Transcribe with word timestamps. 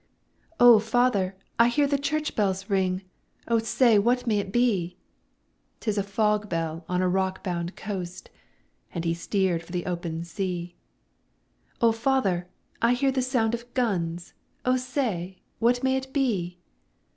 'O 0.59 0.79
father! 0.79 1.37
I 1.59 1.67
hear 1.67 1.85
the 1.85 1.99
church 1.99 2.35
bells 2.35 2.71
ring, 2.71 3.03
O 3.47 3.59
say, 3.59 3.99
what 3.99 4.25
may 4.25 4.39
it 4.39 4.51
be?' 4.51 4.97
''Tis 5.79 5.95
a 5.95 6.01
fog 6.01 6.49
bell, 6.49 6.83
on 6.89 7.03
a 7.03 7.07
rock 7.07 7.43
bound 7.43 7.75
coast!' 7.75 8.31
And 8.95 9.05
he 9.05 9.13
steer'd 9.13 9.61
for 9.61 9.71
the 9.71 9.85
open 9.85 10.23
sea. 10.23 10.75
'O 11.81 11.91
father! 11.91 12.47
I 12.81 12.93
hear 12.95 13.11
the 13.11 13.21
sound 13.21 13.53
of 13.53 13.71
guns, 13.75 14.33
O 14.65 14.75
say, 14.75 15.43
what 15.59 15.83
may 15.83 15.95
it 15.97 16.11
be?' 16.11 16.57